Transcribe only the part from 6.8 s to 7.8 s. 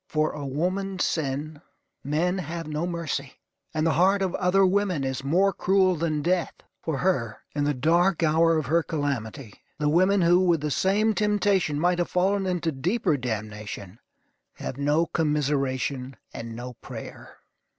For her, in the